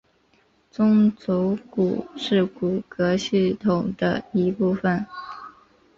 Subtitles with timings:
[0.71, 5.05] 中轴骨是骨骼系统的一部分。